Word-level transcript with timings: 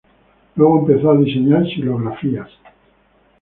Luego 0.55 0.79
empezó 0.79 1.11
a 1.11 1.15
diseñar 1.15 1.63
xilografías. 1.67 2.49